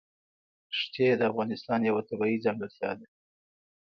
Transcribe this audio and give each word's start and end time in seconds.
ښتې 0.77 1.05
د 1.15 1.21
افغانستان 1.31 1.79
یوه 1.89 2.01
طبیعي 2.09 2.37
ځانګړتیا 2.45 2.91
ده. 2.99 3.07